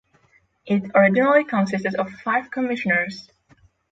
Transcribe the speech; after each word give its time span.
It 0.65 0.89
originally 0.95 1.43
consisted 1.43 1.93
of 1.93 2.09
five 2.09 2.49
commissioners. 2.49 3.29